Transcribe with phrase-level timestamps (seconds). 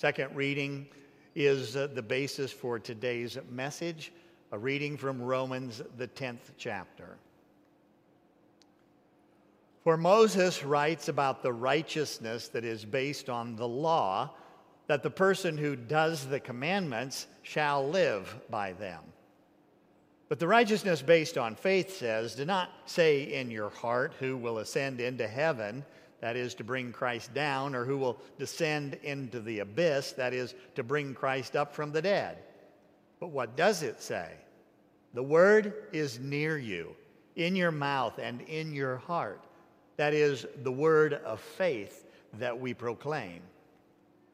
[0.00, 0.86] Second reading
[1.34, 4.12] is uh, the basis for today's message,
[4.50, 7.18] a reading from Romans, the 10th chapter.
[9.84, 14.30] For Moses writes about the righteousness that is based on the law,
[14.86, 19.02] that the person who does the commandments shall live by them.
[20.30, 24.60] But the righteousness based on faith says, Do not say in your heart who will
[24.60, 25.84] ascend into heaven,
[26.20, 30.54] that is to bring Christ down, or who will descend into the abyss, that is
[30.74, 32.38] to bring Christ up from the dead.
[33.18, 34.32] But what does it say?
[35.14, 36.94] The word is near you,
[37.36, 39.44] in your mouth and in your heart.
[39.96, 42.06] That is the word of faith
[42.38, 43.40] that we proclaim.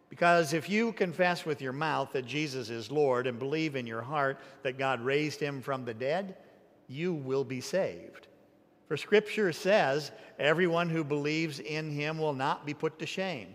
[0.08, 4.02] Because if you confess with your mouth that Jesus is Lord and believe in your
[4.02, 6.36] heart that God raised him from the dead,
[6.88, 8.25] you will be saved.
[8.88, 13.54] For scripture says, everyone who believes in him will not be put to shame.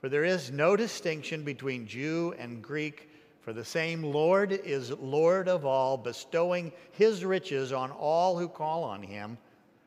[0.00, 3.08] For there is no distinction between Jew and Greek,
[3.40, 8.84] for the same Lord is Lord of all, bestowing his riches on all who call
[8.84, 9.38] on him.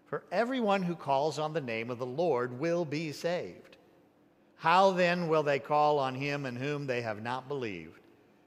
[0.07, 3.77] For everyone who calls on the name of the Lord will be saved.
[4.55, 7.99] How then will they call on him in whom they have not believed?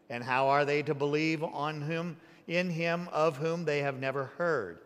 [0.09, 2.17] And how are they to believe on him
[2.49, 4.81] in him of whom they have never heard?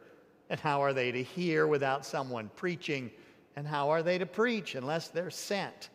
[0.51, 3.11] And how are they to hear without someone preaching?
[3.57, 5.91] And how are they to preach unless they're sent?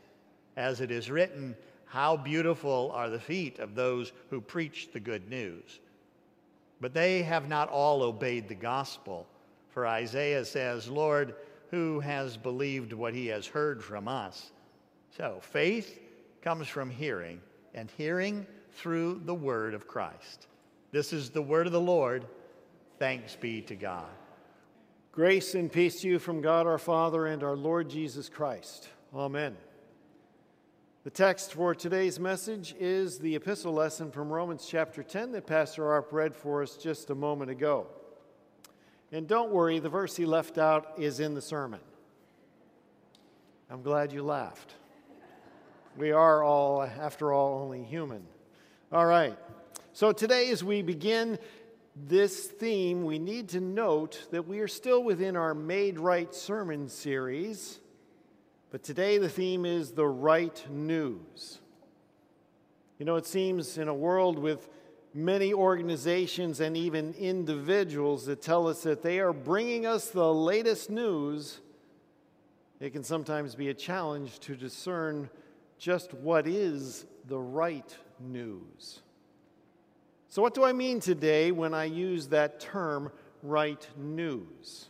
[0.57, 5.29] As it is written, how beautiful are the feet of those who preach the good
[5.29, 5.79] news.
[6.81, 9.27] But they have not all obeyed the gospel.
[9.69, 11.35] For Isaiah says, Lord,
[11.71, 14.51] who has believed what he has heard from us?
[15.15, 15.99] So faith
[16.41, 17.41] comes from hearing,
[17.73, 20.47] and hearing through the word of Christ.
[20.91, 22.25] This is the word of the Lord.
[22.97, 24.07] Thanks be to God.
[25.19, 28.87] Grace and peace to you from God our Father and our Lord Jesus Christ.
[29.13, 29.57] Amen.
[31.03, 35.91] The text for today's message is the epistle lesson from Romans chapter 10 that Pastor
[35.91, 37.87] Arp read for us just a moment ago.
[39.11, 41.81] And don't worry, the verse he left out is in the sermon.
[43.69, 44.75] I'm glad you laughed.
[45.97, 48.23] We are all, after all, only human.
[48.89, 49.37] All right.
[49.91, 51.39] So today, as we begin
[52.07, 56.87] this theme, we need to note that we are still within our Made Right sermon
[56.87, 57.79] series,
[58.71, 61.59] but today the theme is the right news.
[62.97, 64.69] You know, it seems in a world with
[65.13, 70.89] many organizations and even individuals that tell us that they are bringing us the latest
[70.89, 71.59] news,
[72.79, 75.29] it can sometimes be a challenge to discern
[75.77, 79.01] just what is the right news.
[80.31, 84.85] So, what do I mean today when I use that term, right news?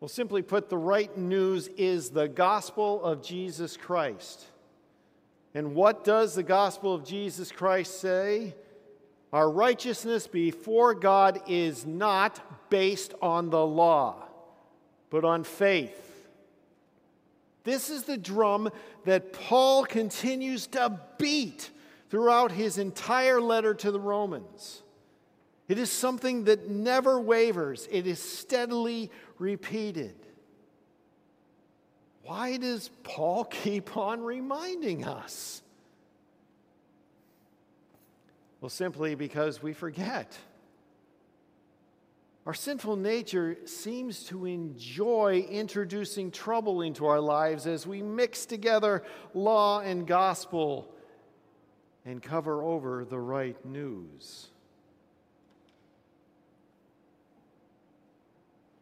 [0.00, 4.44] Well, simply put, the right news is the gospel of Jesus Christ.
[5.54, 8.56] And what does the gospel of Jesus Christ say?
[9.32, 14.16] Our righteousness before God is not based on the law,
[15.10, 16.26] but on faith.
[17.62, 18.68] This is the drum
[19.04, 21.70] that Paul continues to beat
[22.14, 24.84] throughout his entire letter to the Romans.
[25.66, 29.10] It is something that never wavers, it is steadily
[29.40, 30.14] repeated.
[32.22, 35.60] Why does Paul keep on reminding us?
[38.60, 40.38] Well, simply because we forget.
[42.46, 49.02] Our sinful nature seems to enjoy introducing trouble into our lives as we mix together
[49.34, 50.93] law and gospel
[52.04, 54.48] and cover over the right news.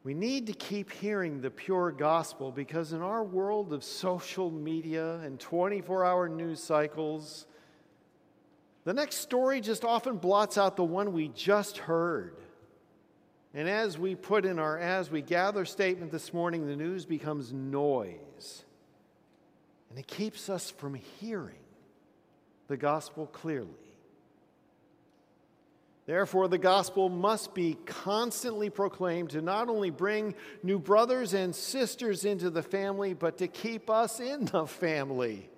[0.05, 5.21] We need to keep hearing the pure gospel because in our world of social media
[5.21, 7.47] and 24 hour news cycles,
[8.85, 12.35] the next story just often blots out the one we just heard.
[13.55, 17.53] And as we put in our as we gather statement this morning, the news becomes
[17.53, 18.65] noise.
[19.91, 21.62] And it keeps us from hearing
[22.73, 23.69] the gospel clearly.
[26.07, 32.25] Therefore, the gospel must be constantly proclaimed to not only bring new brothers and sisters
[32.25, 35.51] into the family, but to keep us in the family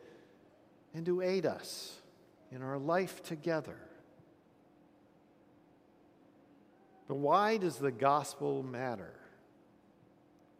[0.93, 1.96] and to aid us
[2.50, 3.78] in our life together.
[7.06, 9.14] But why does the gospel matter?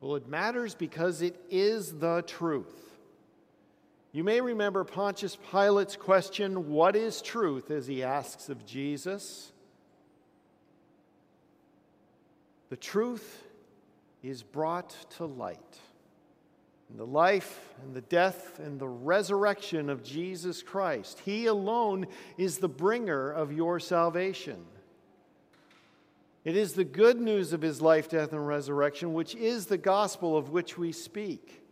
[0.01, 2.94] Well, it matters because it is the truth.
[4.15, 7.73] You may remember Pontius Pilate's question, What is truth?
[7.73, 9.51] as he asks of Jesus.
[12.71, 13.43] The truth
[14.23, 15.59] is brought to light.
[16.89, 21.19] and the life and the death and the resurrection of Jesus Christ.
[21.25, 22.07] He alone
[22.39, 24.65] is the bringer of your salvation.
[26.45, 30.37] It is the good news of his life, death, and resurrection, which is the gospel
[30.37, 31.64] of which we speak.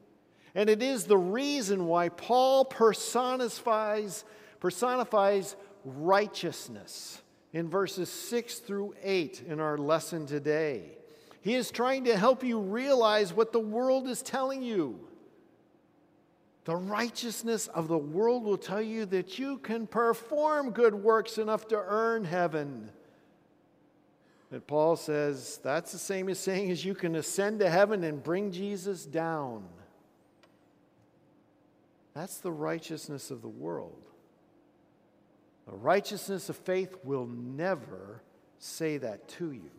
[0.54, 4.24] And it is the reason why Paul personifies,
[4.60, 7.20] personifies righteousness
[7.52, 10.98] in verses 6 through 8 in our lesson today.
[11.40, 15.00] He is trying to help you realize what the world is telling you.
[16.64, 21.66] The righteousness of the world will tell you that you can perform good works enough
[21.68, 22.90] to earn heaven.
[24.50, 28.22] But Paul says that's the same as saying as you can ascend to heaven and
[28.22, 29.64] bring Jesus down.
[32.14, 34.02] That's the righteousness of the world.
[35.66, 38.22] The righteousness of faith will never
[38.58, 39.70] say that to you.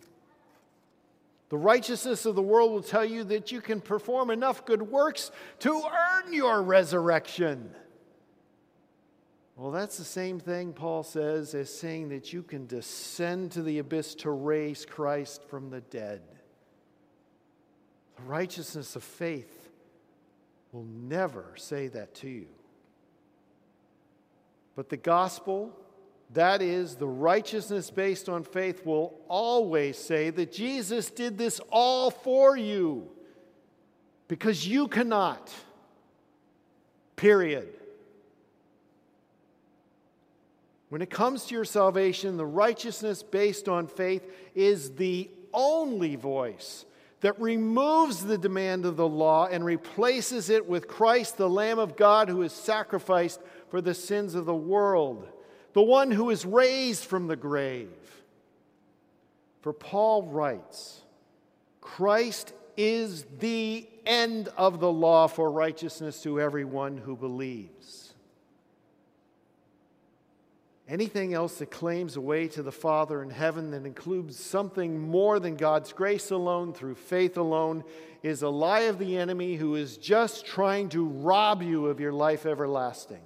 [1.50, 5.30] The righteousness of the world will tell you that you can perform enough good works
[5.60, 7.70] to earn your resurrection.
[9.56, 13.78] Well, that's the same thing, Paul says, as saying that you can descend to the
[13.78, 16.22] abyss to raise Christ from the dead.
[18.16, 19.63] The righteousness of faith
[20.74, 22.48] will never say that to you.
[24.76, 25.72] But the gospel,
[26.34, 32.10] that is, the righteousness based on faith, will always say that Jesus did this all
[32.10, 33.08] for you
[34.28, 35.54] because you cannot.
[37.16, 37.70] Period.
[40.90, 46.86] When it comes to your salvation, the righteousness based on faith is the only voice
[47.24, 51.96] that removes the demand of the law and replaces it with Christ, the Lamb of
[51.96, 53.40] God, who is sacrificed
[53.70, 55.26] for the sins of the world,
[55.72, 57.88] the one who is raised from the grave.
[59.62, 61.02] For Paul writes,
[61.80, 68.03] Christ is the end of the law for righteousness to everyone who believes.
[70.88, 75.40] Anything else that claims a way to the Father in heaven that includes something more
[75.40, 77.86] than God's grace alone through faith alone
[78.22, 82.12] is a lie of the enemy who is just trying to rob you of your
[82.12, 83.22] life everlasting.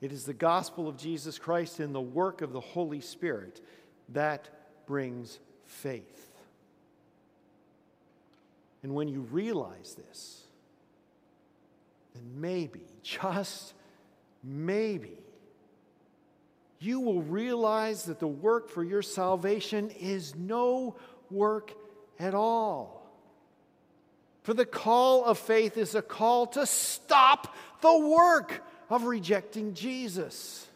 [0.00, 3.60] It is the gospel of Jesus Christ and the work of the Holy Spirit
[4.10, 4.48] that
[4.86, 6.28] brings faith.
[8.82, 10.42] And when you realize this,
[12.14, 13.74] then maybe, just
[14.42, 15.18] maybe,
[16.80, 20.96] you will realize that the work for your salvation is no
[21.30, 21.72] work
[22.18, 23.06] at all.
[24.42, 30.66] For the call of faith is a call to stop the work of rejecting Jesus.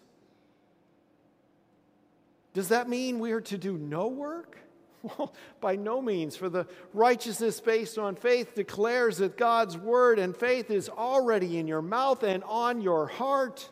[2.52, 4.58] Does that mean we are to do no work?
[5.18, 10.34] Well, by no means, for the righteousness based on faith declares that God's word and
[10.34, 13.68] faith is already in your mouth and on your heart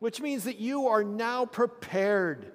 [0.00, 2.52] which means that you are now prepared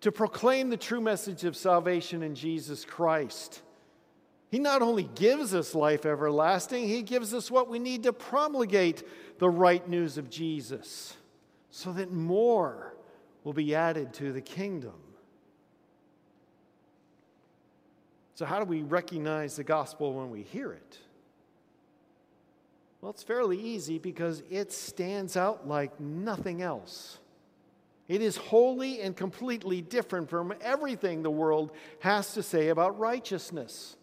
[0.00, 3.62] to proclaim the true message of salvation in Jesus Christ.
[4.50, 9.02] He not only gives us life everlasting, He gives us what we need to promulgate
[9.38, 11.16] the right news of Jesus
[11.70, 12.94] so that more
[13.44, 14.94] will be added to the kingdom.
[18.34, 20.98] So, how do we recognize the gospel when we hear it?
[23.02, 27.18] Well, it's fairly easy because it stands out like nothing else.
[28.06, 33.96] It is wholly and completely different from everything the world has to say about righteousness.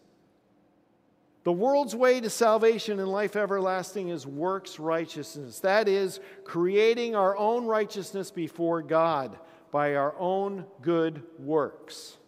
[1.44, 5.60] The world's way to salvation and life everlasting is works righteousness.
[5.60, 9.38] That is, creating our own righteousness before God
[9.70, 12.18] by our own good works.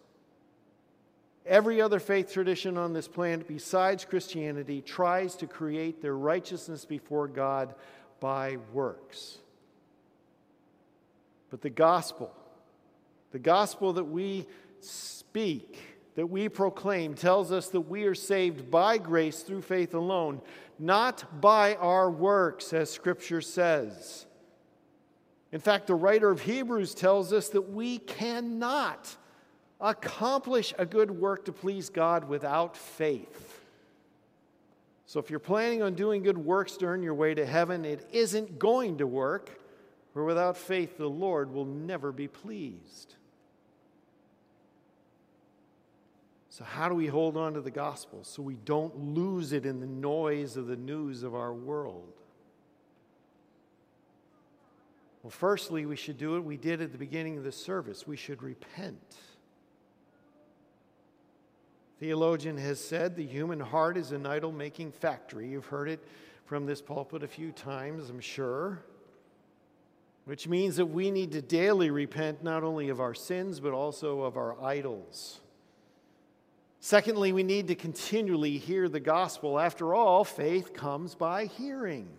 [1.45, 7.27] Every other faith tradition on this planet besides Christianity tries to create their righteousness before
[7.27, 7.75] God
[8.21, 9.39] by works.
[11.49, 12.33] But the gospel,
[13.31, 14.47] the gospel that we
[14.79, 15.77] speak,
[16.15, 20.41] that we proclaim, tells us that we are saved by grace through faith alone,
[20.79, 24.25] not by our works, as Scripture says.
[25.51, 29.15] In fact, the writer of Hebrews tells us that we cannot
[29.83, 33.59] accomplish a good work to please God without faith.
[35.05, 38.07] So, if you're planning on doing good works to earn your way to heaven, it
[38.11, 39.59] isn't going to work,
[40.13, 43.13] for without faith, the Lord will never be pleased.
[46.49, 49.81] So, how do we hold on to the gospel so we don't lose it in
[49.81, 52.13] the noise of the news of our world?
[55.21, 58.17] Well, firstly, we should do what we did at the beginning of the service we
[58.17, 59.15] should repent.
[62.03, 65.47] Theologian has said the human heart is an idol making factory.
[65.47, 66.05] You've heard it
[66.43, 68.83] from this pulpit a few times, I'm sure.
[70.25, 74.23] Which means that we need to daily repent not only of our sins, but also
[74.23, 75.39] of our idols.
[76.81, 79.57] Secondly, we need to continually hear the gospel.
[79.57, 82.09] After all, faith comes by hearing,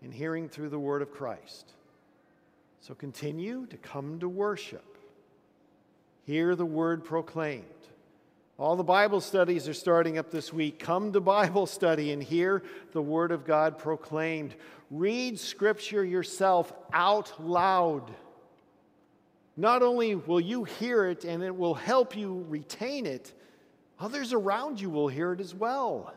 [0.00, 1.72] and hearing through the word of Christ.
[2.82, 4.96] So continue to come to worship.
[6.24, 7.64] Hear the word proclaimed.
[8.58, 10.80] All the Bible studies are starting up this week.
[10.80, 14.56] Come to Bible study and hear the Word of God proclaimed.
[14.90, 18.10] Read Scripture yourself out loud.
[19.56, 23.32] Not only will you hear it and it will help you retain it,
[24.00, 26.12] others around you will hear it as well.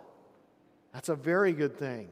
[0.94, 2.10] That's a very good thing.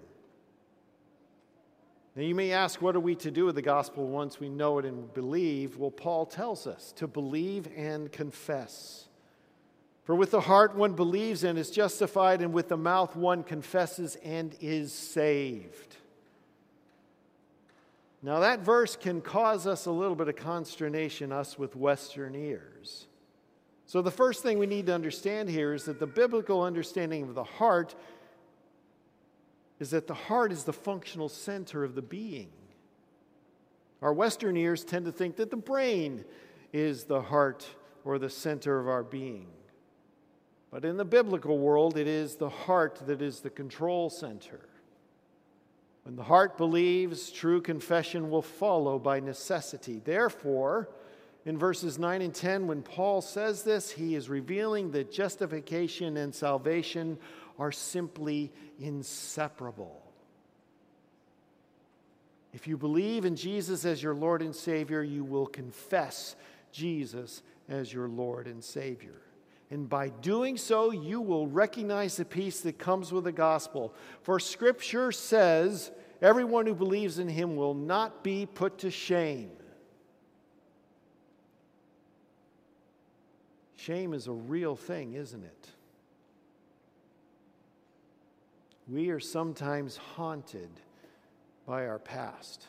[2.16, 4.78] Now, you may ask, what are we to do with the gospel once we know
[4.78, 5.78] it and believe?
[5.78, 9.09] Well, Paul tells us to believe and confess.
[10.10, 14.18] For with the heart one believes and is justified, and with the mouth one confesses
[14.24, 15.98] and is saved.
[18.24, 23.06] Now, that verse can cause us a little bit of consternation, us with Western ears.
[23.86, 27.36] So, the first thing we need to understand here is that the biblical understanding of
[27.36, 27.94] the heart
[29.80, 32.50] is that the heart is the functional center of the being.
[34.02, 36.26] Our Western ears tend to think that the brain
[36.74, 37.68] is the heart
[38.04, 39.46] or the center of our being.
[40.72, 44.60] But in the biblical world, it is the heart that is the control center.
[46.04, 50.02] When the heart believes, true confession will follow by necessity.
[50.04, 50.90] Therefore,
[51.46, 56.34] in verses 9 and 10, when Paul says this, he is revealing that justification and
[56.34, 57.18] salvation
[57.58, 60.02] are simply inseparable.
[62.54, 66.36] If you believe in Jesus as your Lord and Savior, you will confess
[66.72, 69.22] Jesus as your Lord and Savior.
[69.72, 73.94] And by doing so, you will recognize the peace that comes with the gospel.
[74.24, 79.52] For scripture says, everyone who believes in him will not be put to shame.
[83.76, 85.68] Shame is a real thing, isn't it?
[88.88, 90.70] We are sometimes haunted
[91.68, 92.66] by our past.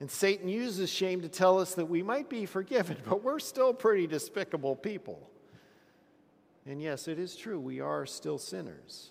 [0.00, 3.72] And Satan uses shame to tell us that we might be forgiven, but we're still
[3.72, 5.30] pretty despicable people.
[6.66, 9.10] And yes, it is true, we are still sinners.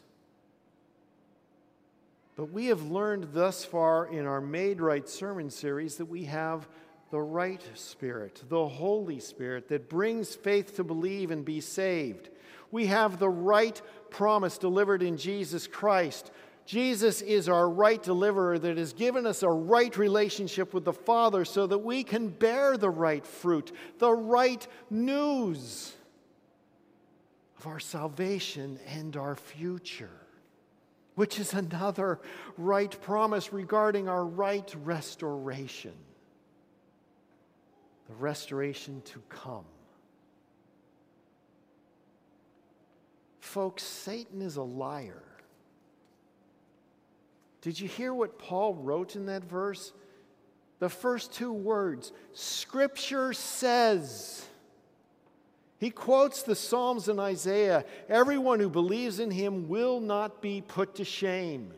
[2.35, 6.69] But we have learned thus far in our Made Right sermon series that we have
[7.11, 12.29] the right Spirit, the Holy Spirit, that brings faith to believe and be saved.
[12.71, 16.31] We have the right promise delivered in Jesus Christ.
[16.65, 21.43] Jesus is our right deliverer that has given us a right relationship with the Father
[21.43, 25.93] so that we can bear the right fruit, the right news
[27.59, 30.21] of our salvation and our future,
[31.15, 32.19] which is another
[32.57, 35.93] right promise regarding our right restoration,
[38.07, 39.65] the restoration to come.
[43.41, 45.23] Folks, Satan is a liar.
[47.61, 49.91] Did you hear what Paul wrote in that verse?
[50.79, 54.45] The first two words Scripture says.
[55.79, 60.95] He quotes the Psalms and Isaiah Everyone who believes in him will not be put
[60.95, 61.73] to shame.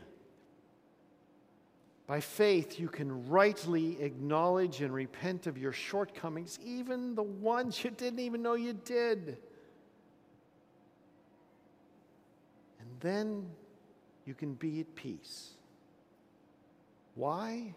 [2.07, 7.91] By faith, you can rightly acknowledge and repent of your shortcomings, even the ones you
[7.91, 9.37] didn't even know you did.
[12.79, 13.47] And then
[14.25, 15.51] you can be at peace.
[17.15, 17.75] Why?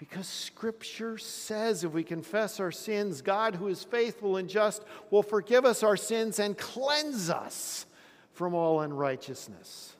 [0.00, 5.22] Because Scripture says if we confess our sins, God, who is faithful and just, will
[5.22, 7.84] forgive us our sins and cleanse us
[8.32, 9.92] from all unrighteousness.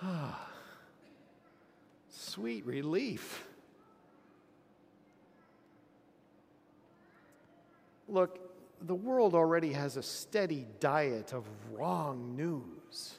[0.00, 0.48] Ah,
[2.10, 3.44] sweet relief.
[8.08, 8.38] Look,
[8.82, 13.18] the world already has a steady diet of wrong news.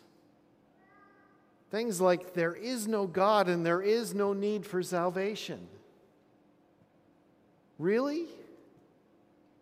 [1.72, 5.67] Things like there is no God and there is no need for salvation.
[7.77, 8.25] Really?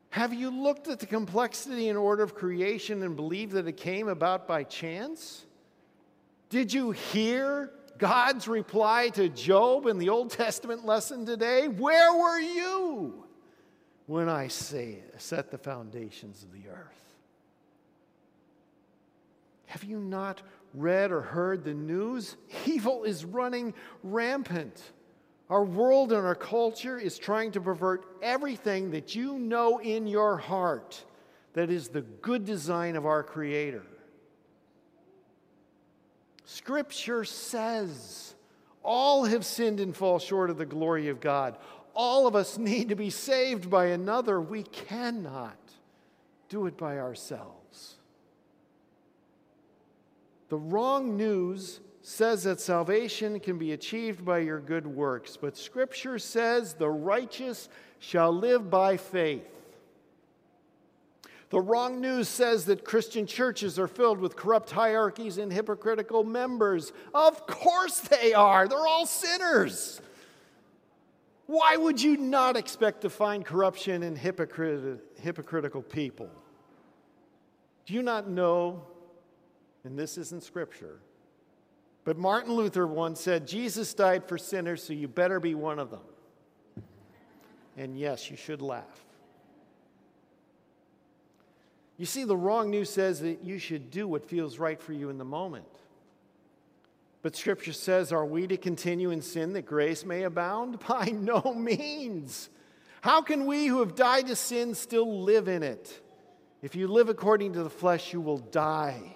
[0.10, 4.08] Have you looked at the complexity and order of creation and believed that it came
[4.08, 5.46] about by chance?
[6.50, 11.68] Did you hear God's reply to Job in the Old Testament lesson today?
[11.68, 13.24] Where were you
[14.06, 17.03] when I say, set the foundations of the earth?
[19.74, 20.44] Have you not
[20.76, 22.38] read or heard the news,
[22.68, 24.80] evil is running rampant.
[25.50, 30.38] Our world and our culture is trying to pervert everything that you know in your
[30.38, 31.04] heart
[31.54, 33.82] that is the good design of our Creator.
[36.46, 38.36] Scripture says
[38.84, 41.58] all have sinned and fall short of the glory of God.
[41.96, 44.40] All of us need to be saved by another.
[44.40, 45.58] We cannot
[46.48, 47.63] do it by ourselves.
[50.54, 56.20] The wrong news says that salvation can be achieved by your good works, but Scripture
[56.20, 59.50] says the righteous shall live by faith.
[61.50, 66.94] The wrong news says that Christian churches are filled with corrupt hierarchies and hypocritical members.
[67.16, 68.68] Of course they are.
[68.68, 70.02] They're all sinners.
[71.48, 76.30] Why would you not expect to find corruption and hypocrit- hypocritical people?
[77.88, 78.84] Do you not know,
[79.84, 81.00] and this isn't scripture,
[82.06, 85.90] but Martin Luther once said, Jesus died for sinners, so you better be one of
[85.90, 86.02] them.
[87.78, 89.06] And yes, you should laugh.
[91.98, 95.10] You see, the wrong news says that you should do what feels right for you
[95.10, 95.66] in the moment.
[97.22, 100.80] But Scripture says, Are we to continue in sin that grace may abound?
[100.88, 102.50] By no means.
[103.02, 106.02] How can we who have died to sin still live in it?
[106.62, 109.16] If you live according to the flesh, you will die.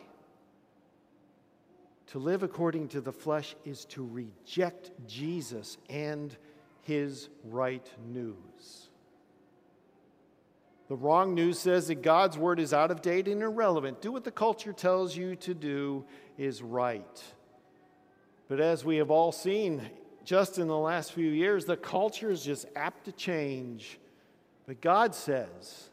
[2.08, 6.36] To live according to the flesh is to reject Jesus and
[6.84, 8.88] his right news.
[10.88, 14.02] The wrong news says that God's word is out of date and irrelevant.
[14.02, 16.06] Do what the culture tells you to do
[16.38, 17.24] is right.
[18.48, 19.82] But as we have all seen
[20.24, 24.00] just in the last few years, the culture is just apt to change.
[24.66, 25.90] But God says,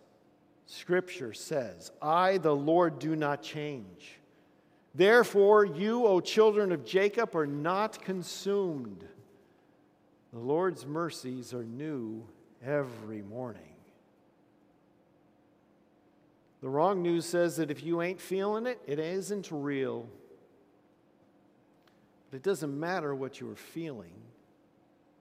[0.66, 4.18] Scripture says, I, the Lord, do not change.
[4.94, 9.04] Therefore, you, O children of Jacob, are not consumed.
[10.32, 12.24] The Lord's mercies are new
[12.64, 13.62] every morning.
[16.60, 20.08] The wrong news says that if you ain't feeling it, it isn't real.
[22.30, 24.14] But it doesn't matter what you're feeling.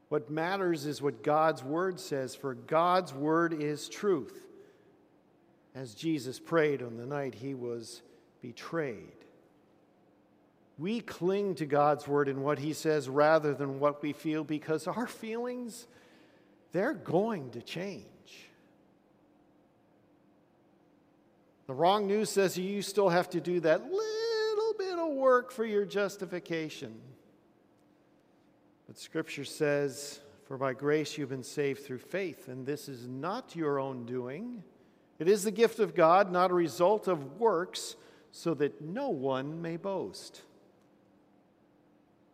[0.10, 4.40] What matters is what God's word says, for God's word is truth.
[5.74, 8.04] As Jesus prayed on the night he was
[8.42, 9.23] betrayed.
[10.78, 14.88] We cling to God's word and what he says rather than what we feel because
[14.88, 15.88] our feelings,
[16.72, 18.04] they're going to change.
[21.68, 25.66] The wrong news says you still have to do that little bit of work for
[25.66, 26.94] your justification.
[28.88, 33.56] But Scripture says, For by grace you've been saved through faith, and this is not
[33.56, 34.64] your own doing.
[35.20, 37.96] It is the gift of God, not a result of works,
[38.32, 40.42] so that no one may boast.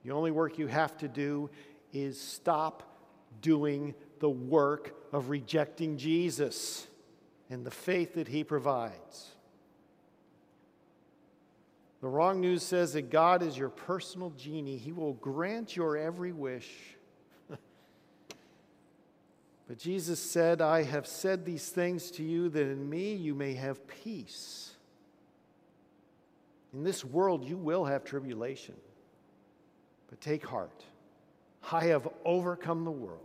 [0.04, 1.50] The only work you have to do
[1.94, 2.84] is stop
[3.42, 6.88] doing the work of rejecting Jesus
[7.50, 9.32] and the faith that He provides.
[12.02, 16.32] The wrong news says that God is your personal genie, He will grant your every
[16.32, 16.70] wish.
[19.68, 23.54] but Jesus said, I have said these things to you that in me you may
[23.56, 24.72] have peace.
[26.74, 28.76] In this world you will have tribulation,
[30.10, 30.84] but take heart.
[31.72, 33.20] I have overcome the world.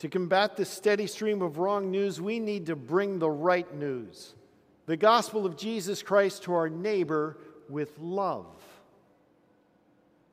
[0.00, 4.34] To combat this steady stream of wrong news, we need to bring the right news
[4.86, 8.46] the gospel of Jesus Christ to our neighbor with love.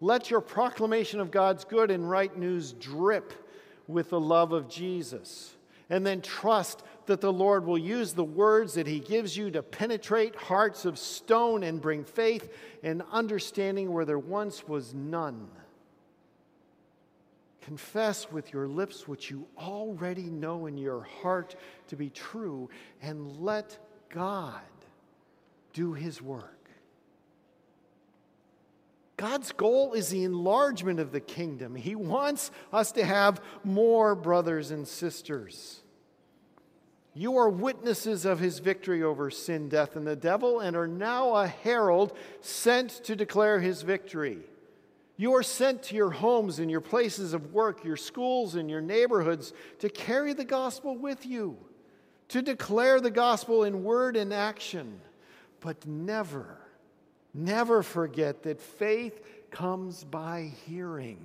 [0.02, 3.32] Let your proclamation of God's good and right news drip
[3.88, 5.56] with the love of Jesus.
[5.90, 9.62] And then trust that the Lord will use the words that He gives you to
[9.62, 15.50] penetrate hearts of stone and bring faith and understanding where there once was none.
[17.62, 21.56] Confess with your lips what you already know in your heart
[21.88, 22.70] to be true,
[23.02, 23.78] and let
[24.10, 24.62] God
[25.74, 26.70] do His work.
[29.18, 31.76] God's goal is the enlargement of the kingdom.
[31.76, 35.82] He wants us to have more brothers and sisters.
[37.20, 41.36] You are witnesses of his victory over sin, death, and the devil, and are now
[41.36, 44.38] a herald sent to declare his victory.
[45.18, 48.80] You are sent to your homes and your places of work, your schools and your
[48.80, 51.58] neighborhoods to carry the gospel with you,
[52.30, 55.02] to declare the gospel in word and action.
[55.60, 56.58] But never,
[57.34, 59.20] never forget that faith
[59.52, 61.20] comes by hearing.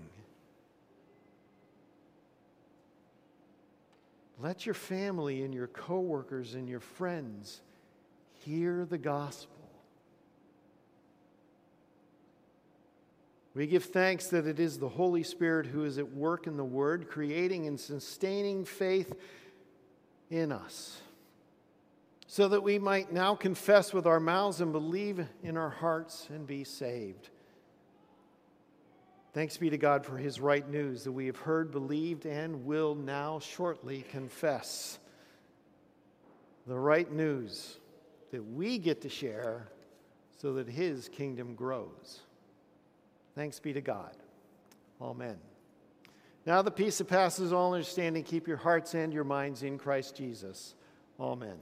[4.41, 7.61] Let your family and your coworkers and your friends
[8.45, 9.51] hear the gospel.
[13.55, 16.65] We give thanks that it is the Holy Spirit who is at work in the
[16.65, 19.15] Word, creating and sustaining faith
[20.29, 21.01] in us.
[22.27, 26.49] so that we might now confess with our mouths and believe in our hearts and
[26.49, 27.29] be saved.
[29.35, 32.95] Thanks be to God for his right news that we have heard, believed, and will
[32.95, 35.01] now shortly confess.
[36.69, 37.79] The right news
[38.31, 39.67] that we get to share
[40.41, 42.21] so that his kingdom grows.
[43.35, 44.17] Thanks be to God.
[45.03, 45.37] Amen.
[46.47, 50.15] Now, the peace that passes all understanding, keep your hearts and your minds in Christ
[50.15, 50.77] Jesus.
[51.19, 51.57] Amen.